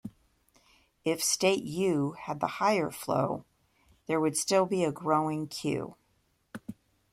[1.05, 3.45] If state U had the higher flow,
[4.07, 5.95] there would still be a growing queue.